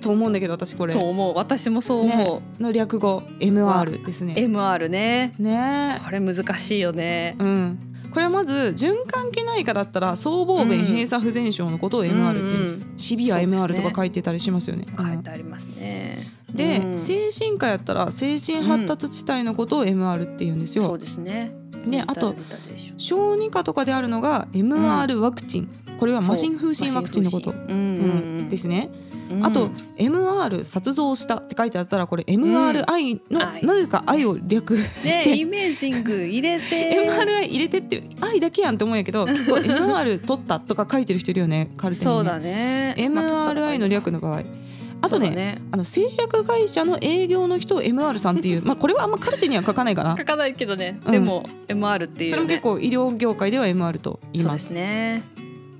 [0.00, 0.92] と思うんだけど私これ。
[0.92, 1.34] と思う。
[1.36, 2.42] 私もそう思ね。
[2.60, 4.34] の略語 MR ですう、ね。
[4.34, 5.34] MR ね。
[5.38, 6.00] ね。
[6.04, 7.36] これ難しいよね。
[7.38, 7.78] うん。
[8.10, 14.86] これはまず循環器内科だったら僧帽弁うん閉鎖不全症のことを MR って言うんです、うんシビア MR とか書いてたりしますよね。
[14.98, 16.98] 書いてありますね、うんで、うん。
[16.98, 20.84] 精神科やったら精神発達地帯のことを MR って言うんですよ。
[20.84, 21.52] そうですね。
[21.86, 22.34] であと
[22.96, 27.52] 小児科とかであるのが MR ワクチン、これはマシン風疹ワクチンのこと、
[28.48, 28.90] ですね。
[29.30, 29.44] うん。
[29.44, 33.62] あと MR 殺像したって書いてあったらこれ MRI の、愛。
[33.64, 37.06] なぜか愛を略して、ねイメージング入れて。
[37.06, 42.16] MRI 入れてって愛だけやんって思うんやけど MR 取ったとか書いてる人いるよねカルテにね。
[42.16, 42.94] そうだね。
[42.98, 44.42] MRI の略の場合。
[45.00, 45.62] あとねね。
[45.70, 50.16] あの製薬会社の営業の人を MR さんっていう まあこれはあんまカルテには書かないかな。
[50.16, 51.12] 書かないけどね、うん。
[51.12, 55.22] でも MR っていう、ね、それも結構医療業界では MR と言いますね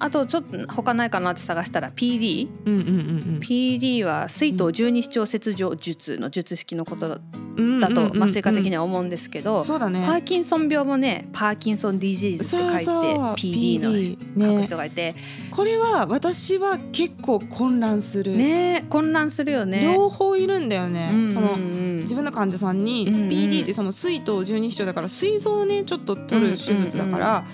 [0.00, 7.18] あとちょっと他ないかなって探したら PD、うんうんうん PD は水筒十二指腸切除術の術式のことだ
[7.56, 10.02] うんだと麻酔科的にはは思うんですけど、そうだね。
[10.06, 13.14] パーキンソン病もねパーキンソンディジーズって書いてそうそう。
[13.34, 15.14] PD の、PD 書くね人がいて。
[15.50, 19.82] これは私は結構混乱する、ね混乱するよね。
[19.82, 21.34] 両方いるんだよね、うんうんうん。
[21.34, 21.56] その
[22.02, 27.44] 自分の患者さんにうんうん PD ってその水筒十二指腸だから膵臓をねちょっと取る手術だから、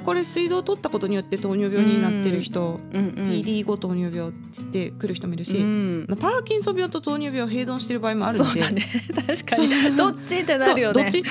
[0.00, 6.06] これ膵臓を取ったことによって糖尿病になってる人、うんうん PD 後糖尿病って言ってくる人もいるし、うん。
[6.18, 8.50] パーキンソン病と糖尿病を併存してる場合もあるので。
[8.50, 8.82] そうだね。
[9.26, 9.96] 確かに。
[9.96, 11.02] どっちってなるよね。
[11.02, 11.22] どっち？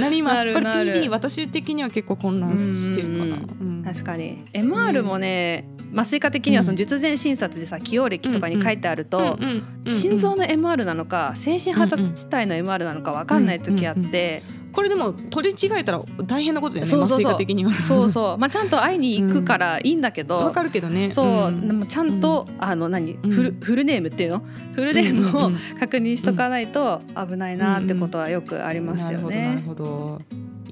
[0.00, 0.54] なりますなる。
[0.54, 3.84] これなる PD 私的には結構混乱してるかな、うんうんうん。
[3.84, 4.38] 確かに。
[4.52, 17.18] MR もね、麻酔科的にはその術前診察でさ起用歴とかに書いてあると、うんうんうん心臓の MR なのか精神発達地帯の MR なのか分かんない時あって、これでも取り違えたら大変なことだよねそうそうそう。
[17.18, 17.72] 麻酔科的には。
[17.72, 18.38] そうそう。
[18.40, 21.10] まあちゃんと会いに行くからいいんだけど、わかるけどね。
[21.10, 21.66] そう、ん。
[21.66, 23.30] でもちゃんと、あの何、うん。
[23.30, 24.42] フルフルネームっていうの？
[24.74, 25.78] フルネームをうんうんうん。
[25.78, 29.62] 確認しとかないと危ないなってことはよくありますよなるほどなるね。
[29.66, 30.22] ほど。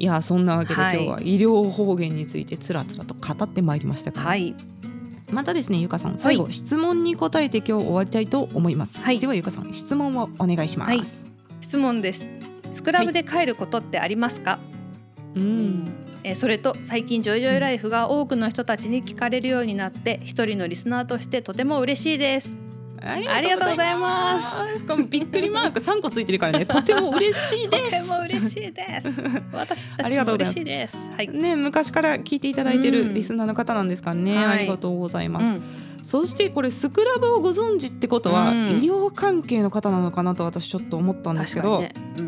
[0.00, 0.98] いやそんなわけで今はい。
[0.98, 4.54] 日は医療方言についてつらつらと語ってまいりましたが、はい、
[5.32, 9.18] またですねゆかさん最後、質問に答えて今日終わりたいと思います、はい。
[9.18, 11.02] ではゆかさん質問をお願いします、はい。
[11.61, 12.24] 質問です。
[12.72, 14.59] スクラブで帰ることってありますか、
[15.35, 15.92] うん。
[16.24, 22.68] えーそれと最近ジョイジョイライフが多くの人たちに聞かれるようになって一人のリスナーとしてとても嬉しいです。
[23.00, 24.40] ありがとうございま
[24.72, 24.78] す。
[24.78, 24.85] す。
[24.85, 26.66] このびっくりマーク3個ついてるからね。
[26.66, 29.09] とても嬉しいとてですも嬉しいです。
[29.52, 30.96] 私あたちも嬉しいです。
[31.16, 31.28] はい。
[31.28, 33.09] ね昔から聞いていただいてうん。
[33.09, 34.44] るリスナーの方なんですかね、はい。
[34.46, 35.62] ありがとうございます、うん。
[36.02, 38.68] そしてこれスクラブをご存知ってことは、うん。
[38.70, 42.27] 医療関係の方なのかなと私ちょっと思ったんですけど、ねうんう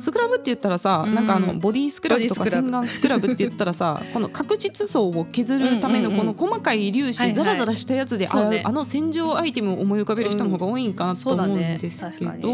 [0.00, 1.14] スクラブって言ったらさ、うん。
[1.14, 7.36] なんかあのボディスクラブとか洗顔スクラブって言ったらさ この角質層を削るためのこの細かい粒子、はいはい。
[7.36, 8.62] ザラザラしたやつで洗う、そうね。
[8.64, 11.78] あの洗浄アイテムを思い浮かべる人の方が多いんかう、なんと思うん。
[11.78, 12.48] です確けど、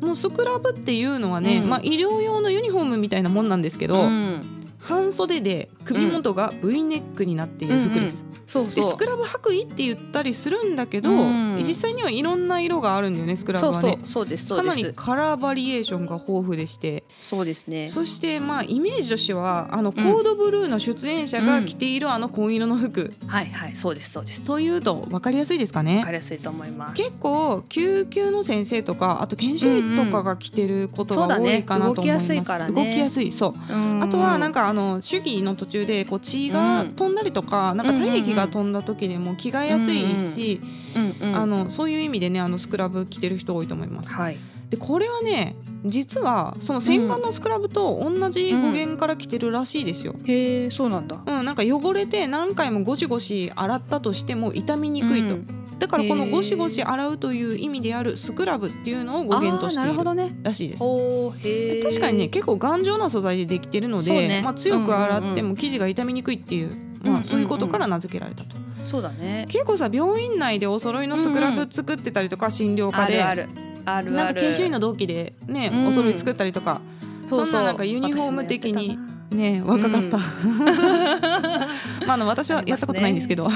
[0.00, 1.68] もうスクラブっていうのはね、うん。
[1.68, 4.40] まあ、医療用のユニフォームみたいなもんなんですけど、うん。
[4.78, 8.24] 半袖で首元が V ネックになっている服です。
[8.46, 13.96] そうでスクラブ白衣って言ったりするんだけど、うん実際にはいろんな色があるんだよねスクラブはね。
[13.96, 17.04] かなりカラーバリエーションが豊富でして。
[17.22, 17.88] そうですね。
[17.88, 24.42] そしてまあイメージとしてはあのコードブルーの出演者が着ているあの紺色の服、はいはいそうですそうです。
[24.42, 25.98] というと分かりやすいですかね。
[25.98, 26.94] わかりやすいと思います。
[26.94, 32.74] 結構救急の先生とかあと研修医とかが着てることが多いかなと思います、動きやすいからね。
[32.74, 33.72] 動きやすいそう。
[33.72, 34.02] うん。
[34.02, 40.60] あとはなんかあの手技の途中でこう血が飛んだりとか、なんか体液が飛んだ時でも着替えやすいし、
[40.94, 44.10] うんうんあのそういう意味でねあのスクラブ着てる人多いと思います。
[44.10, 44.38] はい。
[44.70, 50.14] でこれはね実はその洗顔のスクラブと同じ語源から来てるらしいですよ。
[50.24, 51.20] へえそうなんだ。
[51.26, 60.34] うん、なんか汚れて何回もゴシゴシ洗ったとしても傷みにくいと、うんだからこのゴシゴシ洗うという意味であるスクラブっていうのを語源としているなるほどね。
[60.42, 60.82] らしいです。
[60.82, 64.42] おーへえ確かにね結構頑丈な素材でできてるので、ね。
[64.42, 67.16] まあ、強く洗ってうんも生地が傷みにくいっていう、うんまあ、うん。
[67.16, 68.56] うんそういうことから名付けられたと。
[68.86, 69.46] そうだね。
[69.48, 73.22] 結構さ病院内でお揃いのスクラブ作ってたりとか、診療科で。
[73.22, 73.64] あるある。
[73.86, 76.80] あるなんか研修医の同期でね、うんお揃い作ったりとか、
[77.28, 78.98] そんななんかユニフォーム的に
[79.30, 80.16] ね若かった、
[82.06, 83.48] まああの私はやったことないんですけど、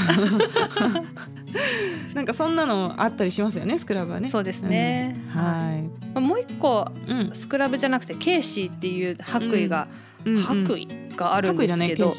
[2.15, 4.29] なんかそんなのあったりしますよねスクラブはね。
[4.29, 5.41] そうですね、うん。
[5.41, 5.83] はい。
[5.83, 7.31] まあもう一個うん。
[7.33, 9.89] スクラブじゃなくてケーシーっていう白衣が、
[10.25, 11.08] うんうん白衣？
[11.19, 12.13] があるんですけど。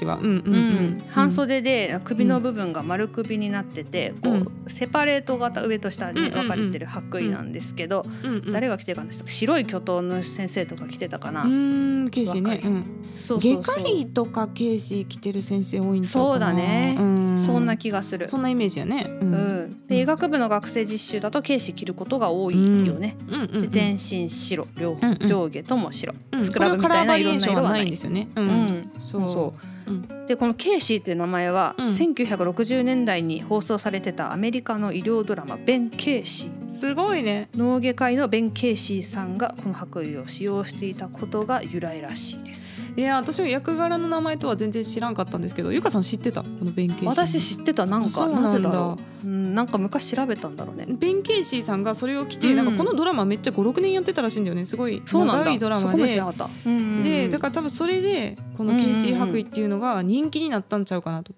[1.10, 4.32] 半袖で首の部分が丸首になってて、こ
[4.66, 9.12] うセパレート型上と下に分かれてる白衣なんですけど、うんうん誰が着てるかな？
[9.26, 12.52] 白い巨頭の先生とか着てたかな、うーんケーシね。
[12.52, 12.70] 若い。
[12.70, 12.84] うん。
[13.16, 13.64] そうそうそう。
[13.64, 16.04] 外科医とかケーシ着てる先生多いん。
[16.04, 16.96] そうだね。
[17.00, 17.38] うん。
[17.38, 18.28] そんな気がする。
[18.28, 19.06] そんなイメージやね。
[19.22, 19.26] う。
[19.26, 19.32] うん。
[19.66, 23.70] ん、で医学部の学生実習だとケーシ着ることが多いよね、うん。
[23.70, 25.28] 全身白両方、うんうん。
[25.28, 26.44] 上下とも白、うん。
[26.44, 28.28] スクラブみたいな色んな色はなないいんですよね。
[28.36, 28.42] う。
[28.42, 29.30] うんんそう。
[29.30, 29.54] そ
[29.88, 30.26] ううん。
[30.28, 31.88] でこのケイシーっていう名前は、うん。
[31.88, 37.50] 1960年代に放送されてたアメリカの医療ドラマ「ベン・ケイシー」すごいね。
[37.56, 42.64] 脳外科医のベン・ケイシーさんがこの白衣を使用していたことが由来らしいです
[43.00, 46.44] いや私は役柄の名前とは全然知らんかったんですけどゆかさん知ってた？
[46.44, 47.06] このベン・ケイシー。
[47.06, 48.10] 私知ってたなんか。
[48.10, 48.50] そうなんだ。
[48.50, 50.86] なぜだろう、うん、なんか昔調べたんだろうね。
[50.90, 52.58] ベンケイシーさんがそれを着て、うん。
[52.58, 54.66] なんかこのドラマめっちゃ56年やってたらしいんだよね。
[54.66, 55.46] すごいそうなんだ。
[55.46, 56.10] 長いドラマで。
[56.10, 61.32] 知でだから多分それでこのケイシー白衣っていうのが人気になったんちゃうかなと、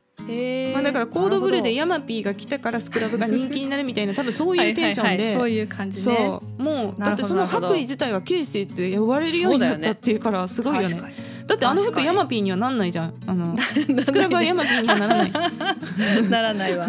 [0.73, 6.17] まあ、だからコードブルーでヤマピーが来たからスクラブが人気になるみたいな多分そういうテンションで、はいはいはいそういう感じね。
[6.17, 6.63] そう。
[6.63, 10.89] もうだってその白衣自体がケイシーって呼ばれるようになったっていうからすごいよね。
[10.89, 13.13] 確かにだってあの服ヤマピーにはなんないじゃん。
[13.27, 13.57] あの
[14.01, 15.31] スクラブはヤマピーにはならない。
[16.29, 16.87] ならないわ。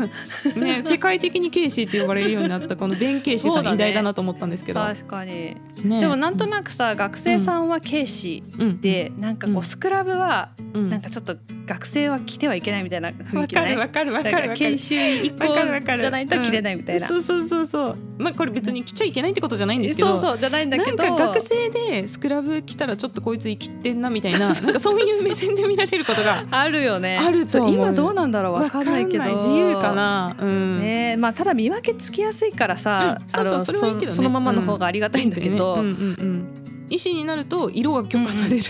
[0.55, 5.57] ね、世界的にケイシーって呼ばれるようになったこのベン・ケイシーさそうだねん偉大だなと思ったんですけど、確かに。
[5.83, 8.81] ね、でもなんとなくさ学生さんはケイシーうん。
[8.81, 9.63] でなんかこううん。
[9.65, 10.91] スクラブはうん。
[10.91, 11.37] なんかちょっと
[11.73, 13.65] 学生は着てはいけないみたいな雰わ囲気ない？
[13.65, 14.55] かるわかるわかるわかる。
[14.55, 16.01] 研修一個わかるわかる。
[16.03, 17.97] じゃないと着れないみたいな、そうそうそうそう。
[18.19, 20.09] まあこれ別に着ちゃいけないってことじゃないんですけど。
[20.09, 20.97] そうそうじゃないんだけど。
[20.97, 27.19] なんか学生でスクラブ着たらちょっとこいつ生きてんなみたいななんかそういう目線で見られることがあるよね。
[27.19, 29.25] あると今どうなんだろうわかんないけど。
[29.25, 30.81] 自由かな、うん。
[30.81, 34.17] ねまあただ見分けつきやすいからさ、うんそうそうそれはいいけどね。
[34.17, 35.89] そのままの方がありがたいんだけど、うんうんう
[36.25, 36.62] ん
[36.93, 38.65] 医師になると色が許可される、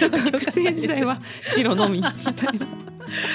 [0.00, 2.66] 学生時代は白のみみたいな。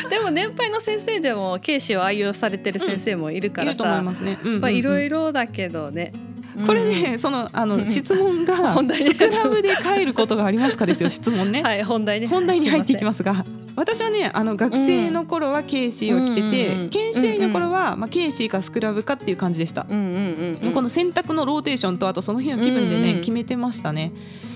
[0.09, 4.21] でも年配の先生でもケーシーを愛用されてる先生もいるからいると思いさ、
[4.59, 6.11] まあいろいろだけどね、
[6.65, 11.61] これね、そのあの質問が本題スクラブで帰ることがありますかですよ質問ね。
[11.61, 16.73] はい本題ね本題に入っていきすますが私はねあの学生の頃はケーシーを着てて、うん。
[16.73, 19.85] うんうん研修医の頃は、まあ、ケーシーかスクラブかっていう感じでした。
[19.89, 23.19] うんうんうん、うん、この選択のローテーションとあとその日の気分でね、うんうん。
[23.19, 24.11] 決めてましたね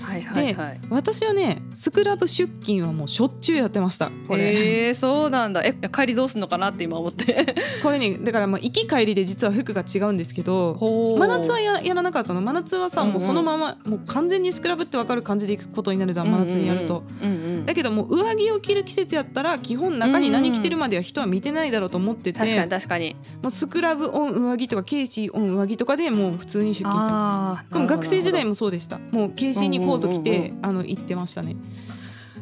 [0.10, 0.80] はいはいはい。
[0.89, 4.12] 私はねスクラブ出勤はもうしょっちゅうやってました。
[4.28, 5.62] これ、えー、そうなんだ。
[5.63, 7.56] え帰りどうすんのかなって今思って。
[7.84, 12.41] これねだからまあ行き帰りで実は服が違うんですけどほ真夏はややらなかったの。
[12.41, 13.13] 真夏はさ、うんうん。
[13.13, 17.04] もうそのままもう完全にスクラブって分かる感じで行くことになるじゃん真夏にやると。
[17.22, 17.65] うんうんうん。
[17.65, 23.15] だけどもう上着を着る季節やったら基本中に何着てるまでは人は見てないだろうと思ってて、確かに確かに。
[23.41, 27.74] もうスクラブオン上着とかケーシーオン上着とかでもう普通に出勤してます。
[27.74, 29.00] でも学生時代ももそうでした。
[29.12, 31.56] もうケーシーにコート着うんうんてあの行ってましたね。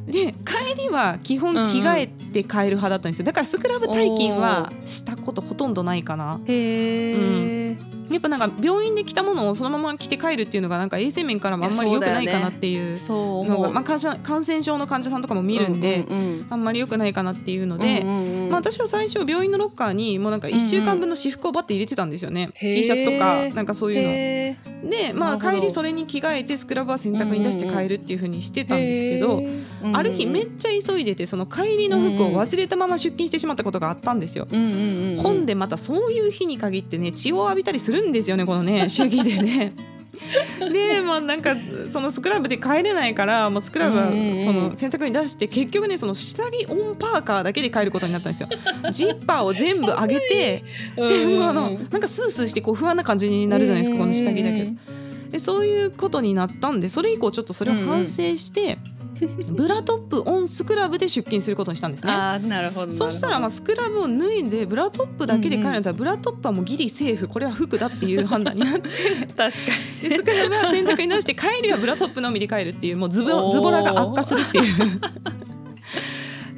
[0.08, 3.26] で帰りは基本着替えて帰る派だったんですよ。
[3.26, 6.40] だからスクラブ退勤はしたことほとんどないかな。
[6.46, 7.78] へえ、
[8.10, 18.50] やっぱなんか病院で着たものをそのまま着て帰るっていうのがなんか衛生面からもあんまり良くないかなっていうそうのが、まあ、感染感染症の患者さんとかも見るんで、うんうんあんまり良くないかなっていうのうんで、うんうんうん。
[18.50, 34.48] まあ、私は最初病院のロッカーにもうなんか1週間分の私服をバッて入れてたんですよね、T シャツとかなんかそういうへので、まあ、帰りそれに着替えてスクラブは洗濯に出して帰るっていう風にしてたんですけど、ーある日めっちゃ急いでてその帰りの服を忘れたまま出勤してしまったことがあったんですよ。
[34.50, 39.74] うんうんうんうん本でまたそういう日に限ってね血を浴びたりするんですよねこのね 主義でね。
[40.60, 41.56] でまあなんか
[41.92, 48.50] そのスクラブで帰れないからもうスクラブはうんうんうんその洗濯に出して結局ねその下着オンパーカーだけで帰ることになったんですよ。
[48.92, 50.64] ジッパーを全部上げて
[50.96, 54.72] でもうあのなんかスースーしてこう不安な感じになるじゃないですかこの下着だけど。
[55.32, 58.78] でそういうことになったんでそれ以降ちょっとそれを反省して、
[59.48, 62.12] ブラトップオンスクラブで出勤することにしたんですね。
[62.12, 67.28] ああなるほどそしたらまあスクラブを脱いでブラトップだけで帰るんだったら、ブラトップはもうギリセーフ。
[67.28, 68.90] これは服だっていう判断になって。
[69.36, 69.48] 確か
[70.04, 70.10] に。
[70.10, 74.66] でスクラブは洗濯に出して帰りはブラトップのみで帰るっていうもうズボズボラが悪化するっていう。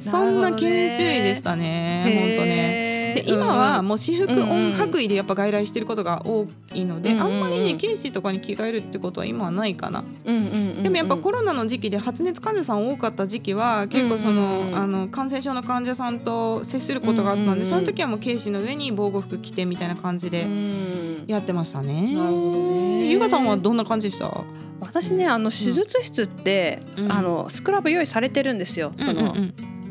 [0.00, 2.36] そんな研修医でしたね。
[2.36, 2.89] 本当ね。
[3.22, 17.66] で今はもう私服オン白衣でやっぱ外来してることが多いので、あんまりね警視とかに着替えるってことは今はないかな、でもやっぱコロナの時期で発熱患者さん多かった時期は結構その,、あの感染症の患者さんと接することがあったので、うんうんうん。
[17.66, 21.24] その時はもう警視の上に防護服着てみたいな感じでうん。
[21.26, 22.14] やってましたね。
[22.14, 22.52] なるほど
[22.98, 23.10] ね。
[23.10, 24.44] ゆさんはどんな感じでした？
[24.80, 27.12] 私ねあの手術室って、うん。
[27.12, 28.92] あのスクラブ用意されてるんですよ。
[28.98, 29.34] その、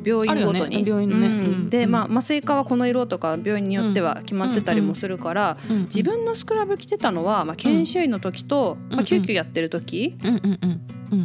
[0.10, 1.70] 病院ごとに、病院のね。
[1.70, 1.92] で、うん。
[1.92, 5.76] まあ麻酔科はこの色とか病院によっては決まってたりもするから、うん。
[5.76, 5.84] うん。
[5.84, 8.96] 自分のスクラブ着てたのは、まあ、研修医の時と、うん。
[8.96, 10.18] まあ、救急やってる時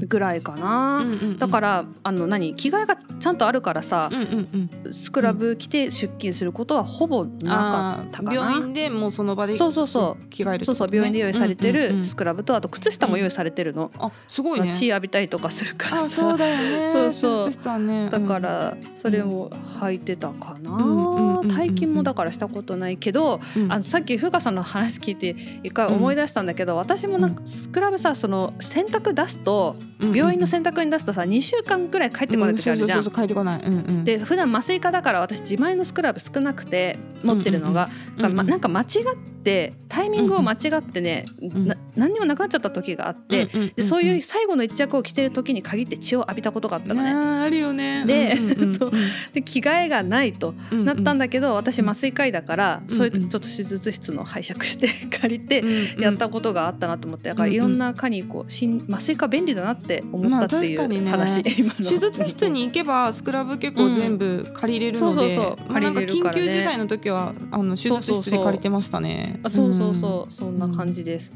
[0.06, 0.98] ぐらいかな。
[0.98, 1.38] うんうんうん。
[1.38, 2.54] だからあの何？
[2.54, 4.94] 着替えがちゃんとあるからさう、んうんうん。
[4.94, 8.34] スクラブ着て出勤することはほぼなかったかな。
[8.34, 10.26] 病院でもうその場でそうそうそう。
[10.28, 11.98] 着替えそうそう病院で用意されてうんうんうん。
[11.98, 14.66] るスクラブとあと靴下も用意されてるの、あすごいね。
[14.66, 16.04] まあ血浴びたりとかするからさ。
[16.04, 16.92] あそうだよね。
[16.92, 17.44] そうそう。
[17.44, 18.08] 手術室はね。
[18.10, 23.70] だからそれを履いてたかな、うんうんうんうん体筋もだからしたことないけど、うん。
[23.70, 32.98] あのさっき風花さんの話聞いて一回思い出したんだけど、私もなんかスクラブさその洗濯出すと病院の洗濯に出すとさ2週間くらい帰ってこない時あるじゃん。
[32.98, 33.62] うんそうそうそう帰ってこない。
[33.62, 34.04] うんうん。
[34.04, 47.10] で普段麻酔科だから私自前のスクラブ少なくて持ってるのが、なんか間違ってタイミングを間違ってね、んな何にもなくなっちゃった時があって、うんうんでそういう最後の一着を着てる時に限って血を浴びたことがあったのね。
[47.10, 48.04] あるよね。
[48.04, 48.74] でうんうんうん。
[48.78, 48.90] そう。
[49.32, 50.84] で着替えがないとうんうん。
[50.84, 56.02] なったんだけど、私麻酔科医だから、うんそういう時ちょっと手術室の拝借して 借りてうんうん。
[56.02, 57.56] やったことがあったなと思ってだからうんうん。
[57.56, 61.06] いろんな科にこう新麻酔科便利だなって思ったっていまあ確かにね。
[61.06, 61.90] う話、 今の。
[61.90, 65.56] 手術室に行けばスクラブ結構全部借りれるので、うんそうそう。
[65.72, 69.40] そうね緊急事態の時はあの手術室で借りてましたね。
[69.42, 71.32] あそうそうそう、そんな感じです。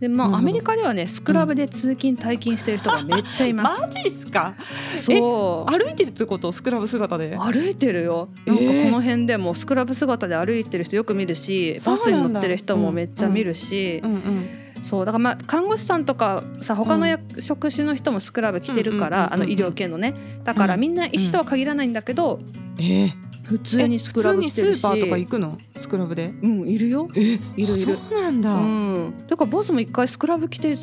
[0.00, 3.82] でまあアメリカではねスクラブで通勤退勤してる人がめっちゃいます。
[3.82, 4.54] マジっすか？
[4.96, 5.70] そう。
[5.70, 6.52] 歩いてるってこと？
[6.52, 7.36] スクラブ姿で？
[7.36, 8.30] 歩いてるよ。
[8.46, 14.48] なんかこの辺でもスクラブ姿で歩いてる人よく見るし、バスに乗ってる人もめっちゃ見るし、うんうん。
[14.82, 20.14] そうだからまあ看護師さんとかさ他の役職種の人もスクラブ着てるから、あの医療系のね。
[20.44, 22.40] だからみんな医師とは限らないんだけど、
[22.78, 23.12] えー、
[23.50, 25.58] 普通にスクラブ普通にスーパーとか行くの？
[25.76, 26.32] スクラブで？
[26.40, 27.08] うんいるよ。
[27.16, 27.80] えいるいる。
[27.80, 28.54] そうなんだ。
[28.54, 29.24] うん。
[29.26, 30.76] だからボスも一回スクラブ着て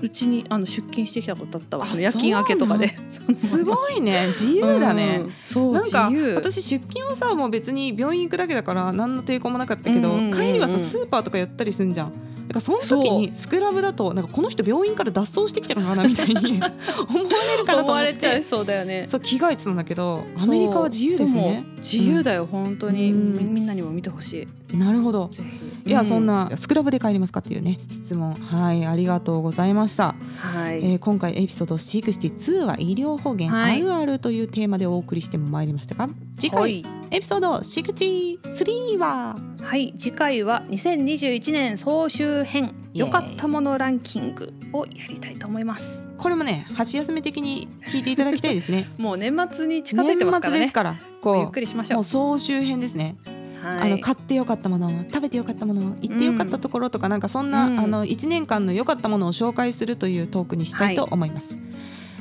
[0.00, 1.84] うちにあの出勤してきたことあったわ。
[1.84, 2.96] あその夜勤明けとかで。
[3.34, 4.28] すごいね。
[4.28, 5.22] 自由だね。
[5.24, 5.32] うん。
[5.44, 10.32] そうなんか私出勤はさもう別に病院行くだけだから何の抵抗もなかったけど、うんうんうん。
[10.32, 12.12] うん帰りはさスーパーとか寄ったりすんじゃん。
[12.46, 16.60] だからその時にスクラブだとなんかこの人病院から脱走してきたのかなみたいに
[17.08, 19.06] 思われるかなと思思っわれちゃいてそうだよね。
[19.08, 21.64] そう着替えてたんだけどアメリカは自由ですね。
[21.82, 23.36] も自由だよ本当に、うん。
[23.36, 24.76] みみんなにも見てほしい。
[24.76, 25.30] なるほど。
[25.84, 28.34] いや、うそんなスクラブで帰りますかっていうね質問。
[28.34, 33.82] はいありがとうございました、はい、えー今回エピソード62は医療保険はい。
[33.82, 36.08] あるあるというテーマでお送りしてまいりましたが
[36.38, 39.36] 次回、はいエピソード63は。
[39.60, 46.08] はい、次回は2021年総集編良かったものランキングをやりたいと思います。
[46.16, 48.88] これもね箸休め的に聞いていただきたいですね。
[48.96, 50.60] もう年末に近づいてますからね。
[50.60, 50.92] 年末ですから
[51.22, 51.96] もうゆっこくりしましょう。
[51.96, 52.04] うもう。
[52.04, 53.16] 総集編ですね、
[53.62, 57.78] はい、あの買ってよかったもの食べてよかったもの行ってよかったところとか、なんかそんな、うん。
[57.78, 61.62] あの1年間の良かったものを紹介するというトークにしたいと思います、はい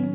[0.00, 0.09] ら